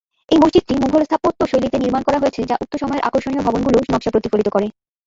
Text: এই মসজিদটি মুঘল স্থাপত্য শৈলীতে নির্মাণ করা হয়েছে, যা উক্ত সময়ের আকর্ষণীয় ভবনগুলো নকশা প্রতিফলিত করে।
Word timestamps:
এই 0.31 0.39
মসজিদটি 0.41 0.73
মুঘল 0.75 1.01
স্থাপত্য 1.05 1.39
শৈলীতে 1.51 1.77
নির্মাণ 1.79 2.01
করা 2.07 2.21
হয়েছে, 2.21 2.41
যা 2.49 2.55
উক্ত 2.63 2.73
সময়ের 2.81 3.05
আকর্ষণীয় 3.07 3.43
ভবনগুলো 3.45 3.77
নকশা 3.85 4.13
প্রতিফলিত 4.13 4.47
করে। 4.55 4.67